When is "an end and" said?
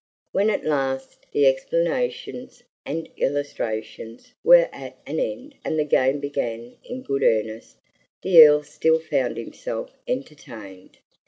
5.05-5.77